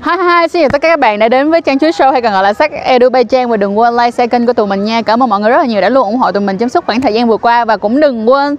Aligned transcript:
Hi 0.00 0.12
hi, 0.16 0.48
xin 0.48 0.62
chào 0.62 0.68
tất 0.68 0.80
cả 0.82 0.88
các 0.88 0.98
bạn 0.98 1.18
đã 1.18 1.28
đến 1.28 1.50
với 1.50 1.60
Trang 1.60 1.78
Chuối 1.78 1.90
Show 1.90 2.12
hay 2.12 2.22
còn 2.22 2.32
gọi 2.32 2.42
là 2.42 2.54
sách 2.54 2.70
Edu 2.72 3.08
Bay 3.10 3.24
Trang 3.24 3.48
và 3.48 3.56
đừng 3.56 3.78
quên 3.78 3.96
like, 3.96 4.10
share 4.10 4.26
kênh 4.26 4.46
của 4.46 4.52
tụi 4.52 4.66
mình 4.66 4.84
nha. 4.84 5.02
Cảm 5.02 5.22
ơn 5.22 5.30
mọi 5.30 5.40
người 5.40 5.50
rất 5.50 5.56
là 5.56 5.64
nhiều 5.64 5.80
đã 5.80 5.88
luôn 5.88 6.04
ủng 6.04 6.16
hộ 6.16 6.32
tụi 6.32 6.40
mình 6.40 6.58
trong 6.58 6.68
suốt 6.68 6.86
khoảng 6.86 7.00
thời 7.00 7.14
gian 7.14 7.28
vừa 7.28 7.36
qua 7.36 7.64
và 7.64 7.76
cũng 7.76 8.00
đừng 8.00 8.30
quên 8.30 8.56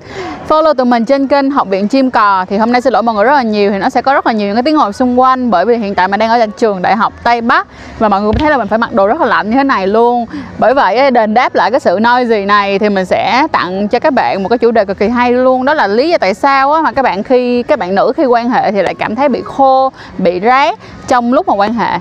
follow 0.49 0.73
tụi 0.73 0.85
mình 0.85 1.05
trên 1.05 1.27
kênh 1.27 1.51
Học 1.51 1.67
viện 1.67 1.87
Chim 1.87 2.11
Cò. 2.11 2.45
Thì 2.49 2.57
hôm 2.57 2.71
nay 2.71 2.81
xin 2.81 2.93
lỗi 2.93 3.03
mọi 3.03 3.15
người 3.15 3.23
rất 3.23 3.33
là 3.33 3.41
nhiều 3.41 3.71
thì 3.71 3.77
nó 3.77 3.89
sẽ 3.89 4.01
có 4.01 4.13
rất 4.13 4.27
là 4.27 4.33
nhiều 4.33 4.47
những 4.47 4.55
cái 4.55 4.63
tiếng 4.63 4.77
ồn 4.77 4.93
xung 4.93 5.19
quanh 5.19 5.51
bởi 5.51 5.65
vì 5.65 5.77
hiện 5.77 5.95
tại 5.95 6.07
mình 6.07 6.19
đang 6.19 6.29
ở 6.29 6.47
trường 6.57 6.81
Đại 6.81 6.95
học 6.95 7.13
Tây 7.23 7.41
Bắc 7.41 7.67
và 7.99 8.09
mọi 8.09 8.21
người 8.21 8.29
cũng 8.29 8.39
thấy 8.39 8.51
là 8.51 8.57
mình 8.57 8.67
phải 8.67 8.77
mặc 8.77 8.93
đồ 8.93 9.07
rất 9.07 9.21
là 9.21 9.27
lạnh 9.27 9.49
như 9.49 9.55
thế 9.55 9.63
này 9.63 9.87
luôn. 9.87 10.25
Bởi 10.57 10.73
vậy 10.73 11.11
đền 11.11 11.33
đáp 11.33 11.55
lại 11.55 11.71
cái 11.71 11.79
sự 11.79 11.99
noisy 12.01 12.45
này 12.45 12.79
thì 12.79 12.89
mình 12.89 13.05
sẽ 13.05 13.47
tặng 13.51 13.87
cho 13.87 13.99
các 13.99 14.13
bạn 14.13 14.43
một 14.43 14.49
cái 14.49 14.57
chủ 14.57 14.71
đề 14.71 14.85
cực 14.85 14.99
kỳ 14.99 15.07
hay 15.07 15.31
luôn 15.31 15.65
đó 15.65 15.73
là 15.73 15.87
lý 15.87 16.09
do 16.09 16.17
tại 16.17 16.33
sao 16.33 16.81
mà 16.83 16.91
các 16.91 17.01
bạn 17.01 17.23
khi 17.23 17.63
các 17.63 17.79
bạn 17.79 17.95
nữ 17.95 18.13
khi 18.17 18.25
quan 18.25 18.49
hệ 18.49 18.71
thì 18.71 18.81
lại 18.81 18.95
cảm 18.95 19.15
thấy 19.15 19.29
bị 19.29 19.41
khô, 19.45 19.91
bị 20.17 20.39
rát 20.43 20.79
trong 21.07 21.32
lúc 21.33 21.47
mà 21.47 21.53
quan 21.53 21.73
hệ. 21.73 21.99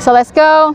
So 0.00 0.12
let's 0.12 0.32
go. 0.34 0.72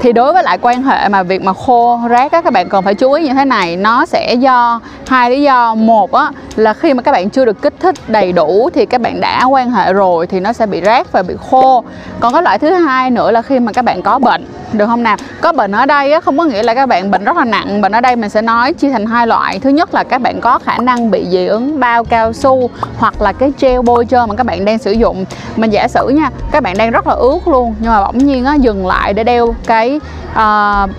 Thì 0.00 0.12
đối 0.12 0.32
với 0.32 0.42
lại 0.42 0.58
quan 0.62 0.82
hệ 0.82 1.08
mà 1.08 1.22
việc 1.22 1.42
mà 1.42 1.52
khô 1.52 2.00
rác 2.08 2.32
á, 2.32 2.42
các 2.42 2.52
bạn 2.52 2.68
cần 2.68 2.84
phải 2.84 2.94
chú 2.94 3.12
ý 3.12 3.28
như 3.28 3.34
thế 3.34 3.44
này. 3.44 3.76
Nó 3.76 4.06
sẽ 4.06 4.34
do 4.34 4.80
hai 5.06 5.30
lý 5.30 5.42
do. 5.42 5.74
Một 5.74 6.12
á, 6.12 6.30
là 6.56 6.74
khi 6.74 6.94
mà 6.94 7.02
các 7.02 7.12
bạn 7.12 7.30
chưa 7.30 7.44
được 7.44 7.62
kích 7.62 7.74
thích 7.80 7.94
đầy 8.08 8.32
đủ 8.32 8.70
thì 8.74 8.86
các 8.86 9.00
bạn 9.00 9.20
đã 9.20 9.44
quan 9.44 9.70
hệ 9.70 9.92
rồi 9.92 10.26
thì 10.26 10.40
nó 10.40 10.52
sẽ 10.52 10.66
bị 10.66 10.80
rác 10.80 11.12
và 11.12 11.22
bị 11.22 11.34
khô. 11.50 11.84
Còn 12.20 12.32
cái 12.32 12.42
loại 12.42 12.58
thứ 12.58 12.70
hai 12.70 13.10
nữa 13.10 13.30
là 13.30 13.42
khi 13.42 13.60
mà 13.60 13.72
các 13.72 13.84
bạn 13.84 14.02
có 14.02 14.18
bệnh 14.18 14.44
được 14.72 14.86
không 14.86 15.02
nào? 15.02 15.16
Có 15.40 15.52
bệnh 15.52 15.72
ở 15.72 15.86
đây 15.86 16.12
á 16.12 16.20
không 16.20 16.38
có 16.38 16.44
nghĩa 16.44 16.62
là 16.62 16.74
các 16.74 16.86
bạn 16.86 17.10
bệnh 17.10 17.24
rất 17.24 17.36
là 17.36 17.44
nặng. 17.44 17.80
Bệnh 17.80 17.92
ở 17.92 18.00
đây 18.00 18.16
mình 18.16 18.30
sẽ 18.30 18.42
nói 18.42 18.72
chia 18.72 18.90
thành 18.90 19.06
hai 19.06 19.26
loại. 19.26 19.58
Thứ 19.58 19.70
nhất 19.70 19.94
là 19.94 20.04
các 20.04 20.20
bạn 20.20 20.40
có 20.40 20.58
khả 20.58 20.78
năng 20.78 21.10
bị 21.10 21.26
dị 21.30 21.46
ứng 21.46 21.80
bao 21.80 22.04
cao 22.04 22.32
su 22.32 22.70
hoặc 22.98 23.22
là 23.22 23.32
cái 23.32 23.52
gel 23.60 23.80
bôi 23.80 24.06
trơn 24.10 24.28
mà 24.28 24.34
các 24.34 24.46
bạn 24.46 24.64
đang 24.64 24.78
sử 24.78 24.92
dụng. 24.92 25.24
Mình 25.56 25.70
giả 25.70 25.88
sử 25.88 26.08
nha 26.08 26.30
các 26.50 26.62
bạn 26.62 26.78
đang 26.78 26.90
rất 26.90 27.06
là 27.06 27.14
ướt 27.14 27.48
luôn 27.48 27.74
nhưng 27.80 27.90
mà 27.90 28.04
bỗng 28.04 28.18
nhiên 28.18 28.44
á 28.44 28.54
dừng 28.54 28.86
lại 28.86 29.12
để 29.12 29.24
đeo 29.24 29.54
cái 29.66 30.00
uh, 30.30 30.34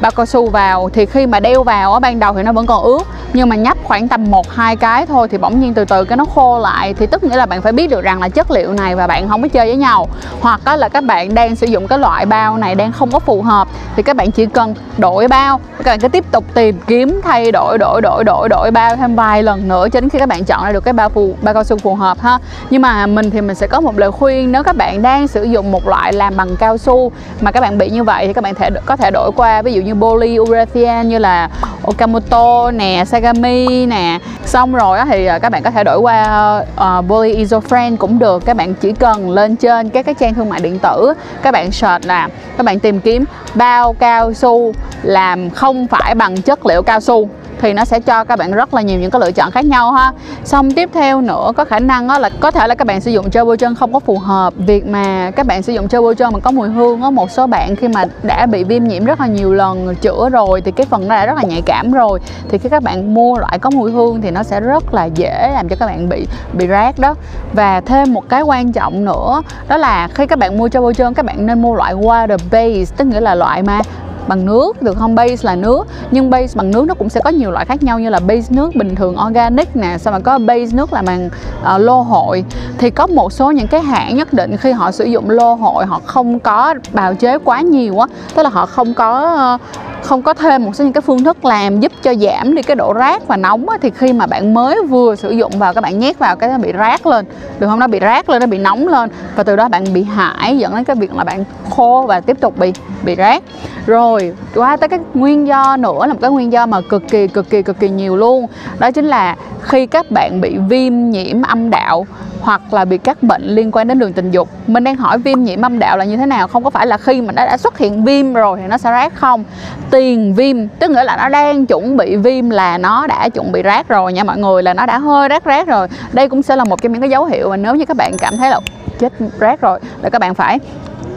bao 0.02 0.11
cao 0.16 0.25
su 0.25 0.49
vào. 0.49 0.89
Thì 0.94 1.05
khi 1.05 1.25
mà 1.25 1.39
đeo 1.39 1.64
vào 1.64 1.94
á 1.94 1.99
ban 1.99 2.19
đầu 2.19 2.33
thì 2.33 2.44
nó 2.44 2.52
vẫn 2.52 2.66
còn 2.66 2.83
ướt 2.83 3.03
nhưng 3.33 3.49
mà 3.49 3.55
nhấp 3.55 3.77
khoảng 3.83 4.08
tầm 4.08 4.31
một 4.31 4.52
hai 4.52 4.75
cái 4.75 5.05
thôi 5.05 5.27
thì 5.27 5.38
bỗng 5.38 5.59
nhiên 5.59 5.73
từ 5.73 5.86
từ 5.86 6.03
cái 6.03 6.17
nó 6.17 6.25
khô 6.36 6.59
lại. 6.59 6.94
Thì 6.94 7.05
tức 7.05 7.23
nghĩa 7.23 7.36
là 7.36 7.45
bạn 7.45 7.61
phải 7.61 7.72
biết 7.72 7.89
được 7.89 8.02
rằng 8.02 8.22
là 8.22 8.30
chất 8.30 8.52
liệu 8.52 8.73
này 8.73 8.95
và 8.95 9.08
bạn 9.08 9.30
không 9.30 9.42
có 9.42 9.47
chơi 9.47 9.67
với 9.67 9.75
nhau. 9.75 10.08
Hoặc 10.42 10.61
là 10.77 10.89
các 10.89 11.03
bạn 11.03 11.36
đang 11.36 11.55
sử 11.55 11.67
dụng 11.67 11.88
cái 11.88 11.99
loại 11.99 12.25
bao 12.25 12.58
này 12.58 12.75
đang 12.75 12.92
không 12.92 13.11
có 13.11 13.19
phù 13.19 13.42
hợp 13.42 13.61
thì 13.95 14.04
các 14.04 14.16
bạn 14.16 14.31
chỉ 14.31 14.45
cần 14.45 14.76
đổi 14.98 15.28
bao. 15.28 15.59
Các 15.78 15.92
bạn 15.92 16.00
cứ 16.00 16.08
tiếp 16.08 16.26
tục 16.31 16.44
tìm 16.54 16.80
kiếm, 16.88 17.22
thay 17.23 17.52
đổi 17.52 17.78
đổi 17.78 18.02
đổi 18.02 18.23
đổi 18.23 18.50
đổi 18.50 18.72
bao 18.72 18.95
thêm 18.95 19.16
vài 19.16 19.44
lần 19.44 19.67
nữa 19.67 19.88
cho 19.90 20.02
đến 20.02 20.09
khi 20.09 20.20
các 20.20 20.30
bạn 20.30 20.44
chọn 20.44 20.64
ra 20.64 20.72
được 20.72 20.84
cái 20.84 20.94
bao 20.94 21.09
phù, 21.09 21.36
bao 21.42 21.54
cao 21.54 21.64
su 21.64 21.78
phù 21.78 21.95
hợp 21.95 22.20
ha. 22.20 22.38
Nhưng 22.70 22.82
mà 22.82 23.08
mình 23.08 23.30
thì 23.30 23.42
mình 23.42 23.56
sẽ 23.56 23.67
có 23.67 23.82
một 23.82 23.98
lời 23.98 24.12
khuyên, 24.12 24.52
nếu 24.52 24.64
các 24.64 24.76
bạn 24.76 25.02
đang 25.02 25.28
sử 25.28 25.44
dụng 25.44 25.72
một 25.72 25.88
loại 25.88 26.14
làm 26.14 26.38
bằng 26.38 26.56
cao 26.58 26.78
su 26.78 27.12
mà 27.42 27.52
các 27.52 27.62
bạn 27.62 27.78
bị 27.78 27.89
như 27.89 28.04
vậy 28.04 28.28
thì 28.28 28.34
các 28.34 28.44
bạn 28.44 28.56
thể, 28.56 28.70
có 28.86 28.95
thể 28.95 29.12
đổi 29.12 29.32
qua. 29.36 29.62
Ví 29.62 29.73
dụ 29.73 29.82
như 29.82 29.94
polyurethane 29.95 31.04
như 31.04 31.17
là 31.17 31.50
Okamoto 31.92 32.72
nè 32.72 33.03
Sagami 33.08 33.86
nè. 33.86 34.20
Xong 34.45 34.73
rồi 34.73 35.00
thì 35.09 35.25
à, 35.25 35.39
các 35.39 35.50
bạn 35.50 35.64
có 35.64 35.72
thể 35.72 35.84
đổi 35.84 35.98
qua 35.98 36.23
ờ, 36.23 37.00
uh, 37.00 37.06
polyisofriend 37.06 37.98
cũng 37.98 38.20
được. 38.20 38.45
Các 38.45 38.56
bạn 38.58 38.73
chỉ 38.73 38.92
cần 38.92 39.30
lên 39.30 39.56
trên 39.56 39.89
các 39.89 40.06
cái 40.06 40.16
trang 40.20 40.33
thương 40.33 40.50
mại 40.50 40.59
điện 40.59 40.80
tử 40.80 41.14
các 41.42 41.52
bạn 41.52 41.72
search 41.72 42.06
là 42.06 42.30
các 42.58 42.66
bạn 42.66 42.80
tìm 42.80 43.00
kiếm 43.00 43.25
bao 43.56 43.94
cao 43.94 44.33
su 44.33 44.73
làm 45.04 45.49
không 45.49 45.88
phải 45.88 46.15
bằng 46.15 46.42
chất 46.42 46.65
liệu 46.65 46.82
cao 46.82 46.99
su 46.99 47.30
thì 47.61 47.73
nó 47.73 47.86
sẽ 47.86 47.99
cho 47.99 48.23
các 48.23 48.39
bạn 48.39 48.52
rất 48.52 48.73
là 48.73 48.82
nhiều 48.82 48.99
những 48.99 49.11
cái 49.11 49.21
lựa 49.21 49.32
chọn 49.32 49.52
khác 49.52 49.65
nhau 49.65 49.92
ha. 49.92 50.11
Xong 50.44 50.71
tiếp 50.71 50.89
theo 50.94 51.21
nữa 51.21 51.52
có 51.58 51.65
khả 51.65 51.80
năng 51.80 52.08
đó 52.08 52.20
là 52.20 52.30
có 52.39 52.52
thể 52.52 52.67
là 52.67 52.76
các 52.76 52.88
bạn 52.88 53.02
sử 53.02 53.11
dụng 53.11 53.30
chơi 53.30 53.45
bôi 53.45 53.58
chân 53.58 53.76
không 53.76 53.94
có 53.94 53.99
phù 53.99 54.17
hợp. 54.17 54.54
Việc 54.58 54.86
mà 54.86 55.32
các 55.36 55.45
bạn 55.45 55.61
sử 55.61 55.73
dụng 55.73 55.88
chơi 55.88 56.02
bôi 56.02 56.15
chân 56.15 56.33
mà 56.33 56.39
có 56.39 56.52
mùi 56.52 56.70
hương 56.70 57.02
á 57.02 57.10
một 57.10 57.32
số 57.32 57.48
bạn 57.48 57.76
khi 57.76 57.88
mà 57.88 58.05
đã 58.23 58.45
bị 58.45 58.64
viêm 58.64 58.83
nhiễm 58.83 59.05
rất 59.05 59.20
là 59.20 59.27
nhiều 59.27 59.54
lần 59.54 59.95
chữa 59.95 60.30
rồi 60.30 60.61
thì 60.61 60.71
cái 60.71 60.86
phần 60.89 61.08
đó 61.10 61.15
đã 61.15 61.26
rất 61.26 61.36
là 61.36 61.44
nhạy 61.44 61.61
cảm 61.61 61.80
rồi 61.92 62.19
thì 62.49 62.58
khi 62.58 62.69
các 62.69 62.83
bạn 62.83 63.14
mua 63.14 63.37
loại 63.37 63.59
có 63.59 63.69
mùi 63.69 63.92
hương 63.92 64.21
thì 64.21 64.31
nó 64.31 64.43
sẽ 64.43 64.59
rất 64.59 64.93
là 64.93 65.05
dễ 65.05 65.52
làm 65.53 65.69
cho 65.69 65.75
các 65.75 65.86
bạn 65.86 66.09
bị 66.09 66.27
bị 66.53 66.67
rát 66.67 66.99
đó. 66.99 67.15
Và 67.53 67.81
thêm 67.81 68.14
một 68.14 68.30
cái 68.30 68.42
quan 68.42 68.71
trọng 68.71 69.05
nữa 69.05 69.42
đó 69.67 69.77
là 69.77 70.08
khi 70.08 70.25
các 70.25 70.39
bạn 70.39 70.58
mua 70.58 70.70
cho 70.70 70.81
bôi 70.81 70.93
trơn 70.93 71.14
các 71.14 71.25
bạn 71.25 71.45
nên 71.45 71.61
mua 71.61 71.75
loại 71.75 71.95
water 71.95 72.37
base 72.52 72.95
tức 72.97 73.05
nghĩa 73.05 73.21
là 73.21 73.36
loại 73.36 73.64
mà 73.64 73.81
bằng 74.27 74.45
nước 74.45 74.81
được 74.81 74.97
không? 74.97 75.15
Base 75.15 75.36
là 75.41 75.55
nước 75.55 75.87
nhưng 76.11 76.30
base 76.30 76.53
bằng 76.55 76.71
nước 76.71 76.86
nó 76.87 76.93
cũng 76.93 77.09
sẽ 77.09 77.21
có 77.23 77.30
nhiều 77.30 77.52
loại 77.52 77.65
khác 77.65 77.83
nhau 77.83 77.99
như 77.99 78.09
là 78.09 78.20
base 78.20 78.55
nước 78.55 78.75
bình 78.75 78.95
thường 78.95 79.15
organic 79.27 79.75
nè 79.75 79.97
xong 79.97 80.14
mà 80.14 80.20
có 80.20 80.39
base 80.39 80.67
nước 80.73 80.93
là 80.93 81.02
bằng 81.02 81.30
uh, 81.75 81.81
lô 81.81 82.02
hội. 82.02 82.43
Thì 82.77 82.89
có 82.89 83.08
một 83.08 83.33
số 83.33 83.52
những 83.52 83.67
cái 83.67 83.81
hãng 83.81 84.15
nhất 84.15 84.33
định 84.33 84.58
khi 84.58 84.71
họ 84.71 84.91
sử 84.91 85.05
dụng 85.05 85.30
lô 85.30 85.53
hội 85.53 85.86
họ 85.86 86.02
không 86.05 86.39
có 86.39 86.75
bào 86.91 87.15
chế 87.15 87.37
quá 87.37 87.61
nhiều 87.61 87.99
á 87.99 88.08
tức 88.36 88.43
là 88.43 88.49
họ 88.49 88.65
không 88.65 88.93
có 88.93 89.37
uh, 89.55 89.61
không 90.02 90.22
có 90.22 90.34
thêm 90.34 90.66
một 90.66 90.76
số 90.76 90.84
những 90.84 90.94
cái 90.94 91.02
phương 91.02 91.23
thức 91.23 91.45
làm 91.45 91.80
giúp 91.80 91.92
cho 92.02 92.14
giảm 92.14 92.56
đi 92.56 92.62
cái 92.62 92.76
độ 92.76 92.94
rác 92.94 93.28
và 93.28 93.38
nóng 93.38 93.70
á, 93.70 93.78
thì 93.82 93.89
khi 93.95 94.14
mà 94.14 94.26
bạn 94.26 94.54
mới 94.54 94.84
vừa 94.89 95.16
sử 95.16 95.32
dụng 95.32 95.52
vào 95.60 95.73
các 95.73 95.82
bạn 95.82 96.00
nhét 96.00 96.20
vào 96.20 96.36
cái 96.36 96.50
nó 96.50 96.58
bị 96.58 96.72
rác 96.72 97.06
lên. 97.06 97.26
Được 97.60 97.67
không? 97.67 97.80
Nó 97.80 97.88
bị 97.88 98.00
rác 98.00 98.30
lên 98.30 98.39
nó 98.39 98.45
bị 98.48 98.58
nóng 98.58 98.88
lên 98.88 99.10
và 99.36 99.44
từ 99.44 99.56
đó 99.56 99.67
bạn 99.70 99.94
bị 99.94 100.04
hại 100.04 100.58
dẫn 100.58 100.76
đến 100.76 100.84
cái 100.84 100.95
việc 100.95 101.16
là 101.16 101.23
bạn 101.23 101.44
khô 101.70 102.06
và 102.08 102.20
tiếp 102.20 102.38
tục 102.39 102.58
bị 102.58 102.73
bị 103.04 103.16
rác. 103.16 103.44
Rồi 103.86 104.34
qua 104.56 104.78
tới 104.78 104.89
cái 104.89 105.00
nguyên 105.14 105.48
do 105.48 105.78
nữa 105.78 106.06
là 106.08 106.14
một 106.14 106.20
cái 106.22 106.32
nguyên 106.32 106.52
do 106.52 106.66
mà 106.66 106.82
cực 106.82 107.04
kỳ 107.10 107.28
cực 107.28 107.50
kỳ 107.50 107.62
cực 107.62 107.80
kỳ 107.80 107.89
nhiều 107.89 108.18
luôn. 108.18 108.48
Đó 108.80 108.92
chính 108.92 109.06
là 109.06 109.36
khi 109.61 109.86
các 109.86 110.11
bạn 110.11 110.42
bị 110.42 110.58
viêm 110.58 111.10
nhiễm 111.10 111.42
âm 111.42 111.70
đạo 111.70 112.05
hoặc 112.42 112.73
là 112.73 112.86
bị 112.86 112.98
các 112.98 113.23
bệnh 113.23 113.44
liên 113.44 113.72
quan 113.72 113.88
đến 113.88 113.99
đường 113.99 114.14
tình 114.14 114.32
dục. 114.32 114.49
Mình 114.67 114.83
đang 114.83 114.95
hỏi 114.95 115.17
viêm 115.17 115.44
nhiễm 115.44 115.61
âm 115.61 115.80
đạo 115.80 115.98
là 115.98 116.05
như 116.05 116.17
thế 116.17 116.26
nào? 116.26 116.48
Không 116.48 116.64
có 116.64 116.70
phải 116.70 116.88
là 116.88 116.98
khi 116.98 117.22
mà 117.22 117.32
nó 117.32 117.45
đã 117.45 117.58
xuất 117.58 117.77
hiện 117.77 118.04
viêm 118.04 118.33
rồi 118.33 118.60
thì 118.61 118.67
nó 118.67 118.77
sẽ 118.77 118.92
rát 118.92 119.14
không? 119.16 119.44
Tiền 119.92 120.33
viêm, 120.33 120.67
tức 120.67 120.92
nghĩa 120.92 121.04
là 121.04 121.17
nó 121.17 121.30
đang 121.30 121.66
chuẩn 121.66 121.98
bị 121.98 122.16
viêm 122.16 122.50
là 122.50 122.77
nó 122.77 123.08
đã 123.08 123.30
chuẩn 123.30 123.52
bị 123.52 123.61
rát 123.64 123.88
rồi 123.88 124.14
nha 124.14 124.23
mọi 124.23 124.38
người, 124.38 124.64
là 124.64 124.73
nó 124.73 124.86
đã 124.86 124.98
hơi 124.98 125.30
rát 125.30 125.44
rát 125.45 125.67
rồi. 125.67 125.88
Đây 126.11 126.30
cũng 126.30 126.42
sẽ 126.42 126.55
là 126.55 126.64
một 126.64 126.82
trong 126.82 126.92
những 126.92 127.02
cái 127.02 127.10
dấu 127.10 127.26
hiệu 127.26 127.50
mà 127.50 127.58
nếu 127.58 127.76
như 127.76 127.86
các 127.86 127.98
bạn 127.98 128.18
cảm 128.18 128.38
thấy 128.38 128.50
là 128.50 128.60
chết 129.00 129.13
rát 129.39 129.62
rồi, 129.62 129.80
là 130.01 130.10
các 130.10 130.19
bạn 130.19 130.36
phải 130.36 130.60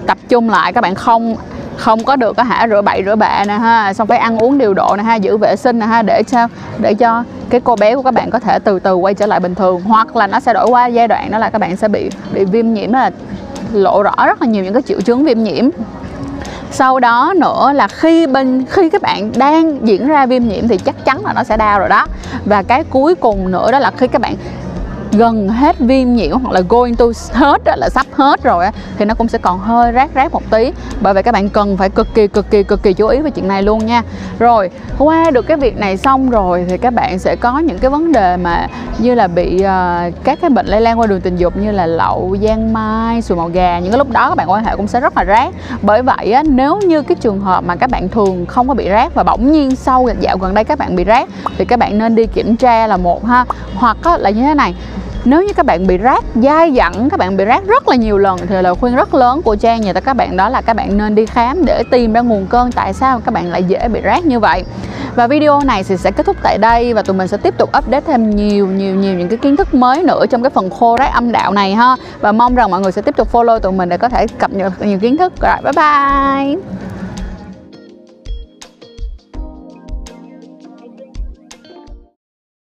tập 0.07 0.19
trung 0.29 0.51
lại, 0.51 0.73
các 0.73 0.81
bạn 0.81 0.95
không 0.95 1.37
không 1.77 2.05
có 2.05 2.17
được, 2.17 2.37
có 2.37 2.43
hả? 2.43 2.67
Rửa 2.69 2.83
bậy, 2.83 3.03
rửa 3.05 3.17
bạ 3.17 3.45
nè 3.49 3.55
ha. 3.55 3.95
Xong 3.95 4.07
phải 4.07 4.19
ăn 4.19 4.39
uống 4.39 4.59
điều 4.59 4.75
độ 4.75 4.95
nè 4.97 5.03
ha, 5.03 5.15
giữ 5.15 5.37
vệ 5.37 5.57
sinh 5.57 5.79
nè 5.79 5.87
ha, 5.87 6.03
để 6.03 6.23
sao 6.27 6.49
để 6.79 6.95
cho 6.95 7.25
cái 7.51 7.61
cô 7.65 7.77
bé 7.77 7.97
của 7.97 8.03
các 8.03 8.15
bạn 8.15 8.31
có 8.31 8.39
thể 8.39 8.59
từ 8.59 8.79
từ 8.79 8.95
quay 8.95 9.15
trở 9.15 9.27
lại 9.27 9.41
bình 9.41 9.55
thường. 9.55 9.83
Hoặc 9.83 10.17
là 10.17 10.27
nó 10.27 10.41
sẽ 10.41 10.53
đổi 10.53 10.67
qua 10.67 10.87
giai 10.87 11.09
đoạn 11.09 11.31
đó 11.31 11.39
là 11.39 11.51
các 11.51 11.59
bạn 11.59 11.77
sẽ 11.77 11.89
bị 11.89 12.11
bị 12.33 12.45
viêm 12.45 12.75
nhiễm 12.75 12.93
là 12.93 13.11
lộ 13.73 14.03
rõ 14.03 14.15
rất 14.27 14.43
là 14.43 14.49
nhiều 14.49 14.65
những 14.65 14.73
cái 14.73 14.83
triệu 14.83 15.01
chứng 15.01 15.25
viêm 15.25 15.43
nhiễm. 15.43 15.69
Sau 16.71 17.01
đó 17.01 17.35
nữa 17.37 17.73
là 17.75 17.89
khi 17.89 18.27
bên, 18.27 18.65
khi 18.71 18.91
các 18.91 19.03
bạn 19.03 19.33
đang 19.37 19.89
diễn 19.89 20.09
ra 20.09 20.27
viêm 20.27 20.49
nhiễm 20.49 20.69
thì 20.69 20.79
chắc 20.79 21.05
chắn 21.05 21.25
là 21.25 21.33
nó 21.33 21.45
sẽ 21.45 21.57
đau 21.57 21.79
rồi 21.79 21.89
đó. 21.89 22.07
Và 22.45 22.63
cái 22.63 22.85
cuối 22.85 23.15
cùng 23.15 23.51
nữa 23.51 23.73
đó 23.73 23.79
là 23.79 23.91
khi 23.97 24.07
các 24.07 24.21
bạn 24.21 24.35
gần 25.15 25.49
hết 25.49 25.79
viêm 25.79 26.13
nhiễm 26.13 26.39
hoặc 26.39 26.53
là 26.53 26.61
going 26.69 26.95
to 26.95 27.05
hết 27.33 27.65
đó, 27.65 27.75
là 27.77 27.89
sắp 27.89 28.07
hết 28.13 28.43
rồi 28.43 28.65
á, 28.65 28.73
thì 28.99 29.05
nó 29.05 29.15
cũng 29.15 29.29
sẽ 29.29 29.39
còn 29.39 29.59
hơi 29.59 29.93
rác 29.93 30.15
rác 30.15 30.33
một 30.33 30.43
tí. 30.51 30.73
Bởi 31.01 31.15
vậy 31.15 31.23
các 31.23 31.33
bạn 31.33 31.49
cần 31.49 31.77
phải 31.77 31.91
cực 31.91 32.15
kỳ 32.15 32.27
cực 32.27 32.51
kỳ 32.51 32.63
cực 32.63 32.83
kỳ 32.83 32.93
chú 32.93 33.07
ý 33.07 33.19
về 33.19 33.31
chuyện 33.31 33.49
này 33.49 33.63
luôn 33.63 33.87
nha. 33.87 34.03
Rồi 34.39 34.71
qua 34.99 35.31
được 35.31 35.47
cái 35.47 35.57
việc 35.57 35.77
này 35.77 35.97
xong 35.97 36.31
rồi 36.31 36.67
thì 36.69 36.79
các 36.79 36.95
bạn 36.95 37.19
sẽ 37.19 37.37
có 37.37 37.59
những 37.59 37.79
cái 37.79 37.91
vấn 37.91 38.13
đề 38.13 38.37
mà 38.37 38.69
như 38.99 39.15
là 39.15 39.27
bị 39.27 39.55
uh, 39.55 40.25
các 40.25 40.39
cái 40.41 40.51
bệnh 40.51 40.67
lây 40.67 40.81
lan 40.81 41.01
qua 41.01 41.07
đường 41.07 41.21
tình 41.21 41.37
dục 41.37 41.57
như 41.57 41.71
là 41.71 41.87
lậu 41.87 42.37
giang 42.43 42.73
mai 42.73 43.23
sùi 43.23 43.39
màu 43.39 43.49
gà 43.49 43.79
những 43.79 43.93
cái 43.93 43.99
lúc 43.99 44.11
đó 44.11 44.29
các 44.29 44.35
bạn 44.35 44.51
quan 44.51 44.65
hệ 44.65 44.77
cũng 44.77 44.87
sẽ 44.87 45.01
rất 45.01 45.17
là 45.17 45.25
rác. 45.25 45.55
bởi 45.83 46.03
vậy 46.03 46.33
á, 46.33 46.43
nếu 46.43 46.81
như 46.81 47.03
cái 47.03 47.15
trường 47.21 47.41
hợp 47.41 47.65
mà 47.65 47.77
các 47.77 47.91
bạn 47.91 48.09
thường 48.09 48.47
không 48.47 48.69
có 48.69 48.75
bị 48.75 48.89
rác 48.89 49.15
và 49.15 49.23
bỗng 49.23 49.53
nhiên 49.53 49.77
sau 49.77 50.09
dạo 50.21 50.39
gần 50.39 50.55
đây 50.55 50.65
các 50.65 50.79
bạn 50.79 50.97
bị 50.97 51.05
rác 51.05 51.29
thì 51.59 51.65
các 51.65 51.79
bạn 51.79 51.99
nên 51.99 52.15
đi 52.15 52.27
kiểm 52.27 52.57
tra 52.57 52.87
là 52.87 52.97
một 52.97 53.25
ha 53.27 53.45
hoặc 53.75 53.97
á, 54.03 54.19
là 54.19 54.31
như 54.31 54.43
thế 54.43 54.55
này 54.55 54.75
nếu 55.25 55.43
như 55.43 55.53
các 55.53 55.67
bạn 55.67 55.87
bị 55.87 55.99
rát 56.03 56.25
dai 56.35 56.73
dẳng, 56.77 57.09
các 57.11 57.19
bạn 57.19 57.37
bị 57.37 57.45
rát 57.49 57.65
rất 57.67 57.89
là 57.89 57.97
nhiều 57.97 58.19
lần 58.19 58.39
thì 58.49 58.63
lời 58.63 58.75
khuyên 58.75 58.97
rất 58.97 59.15
lớn 59.15 59.43
của 59.43 59.57
trang 59.57 59.85
dành 59.85 59.95
cho 59.95 60.01
các 60.01 60.15
bạn 60.15 60.37
đó 60.37 60.49
là 60.49 60.61
các 60.61 60.77
bạn 60.77 60.99
nên 60.99 61.15
đi 61.15 61.27
khám 61.27 61.65
để 61.65 61.83
tìm 61.91 62.13
ra 62.13 62.21
nguồn 62.21 62.47
cơn 62.47 62.73
tại 62.73 62.93
sao 62.93 63.21
các 63.25 63.35
bạn 63.35 63.51
lại 63.51 63.65
dễ 63.65 63.89
bị 63.89 64.01
rát 64.05 64.25
như 64.25 64.41
vậy. 64.41 64.65
Và 65.15 65.27
video 65.27 65.61
này 65.61 65.85
thì 65.85 65.97
sẽ 65.97 66.11
kết 66.11 66.27
thúc 66.27 66.37
tại 66.43 66.59
đây 66.59 66.95
và 66.95 67.03
tụi 67.03 67.17
mình 67.17 67.29
sẽ 67.29 67.37
tiếp 67.37 67.55
tục 67.59 67.71
update 67.79 68.01
thêm 68.07 68.31
nhiều 68.31 68.67
nhiều 68.67 68.95
nhiều 68.95 69.15
những 69.15 69.29
cái 69.29 69.39
kiến 69.39 69.57
thức 69.57 69.75
mới 69.75 70.03
nữa 70.03 70.27
trong 70.31 70.43
cái 70.43 70.51
phần 70.51 70.71
khô 70.71 70.97
rác 70.97 71.13
âm 71.15 71.33
đạo 71.33 71.53
này 71.53 71.75
ha. 71.75 71.97
Và 72.21 72.33
mong 72.33 72.55
rằng 72.55 72.71
mọi 72.71 72.81
người 72.81 72.93
sẽ 72.93 73.03
tiếp 73.03 73.17
tục 73.17 73.33
follow 73.33 73.59
tụi 73.59 73.73
mình 73.73 73.89
để 73.89 73.97
có 73.97 74.09
thể 74.09 74.27
cập 74.39 74.53
nhật 74.53 74.73
nhiều 74.83 74.99
kiến 74.99 75.17
thức. 75.17 75.33
Rồi, 75.41 75.57
bye 75.63 75.73
bye! 75.77 76.84